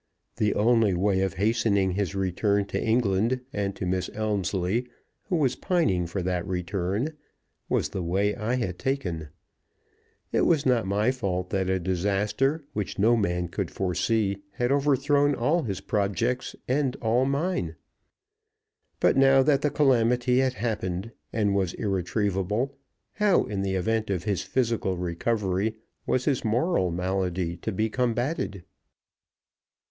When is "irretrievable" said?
21.75-22.75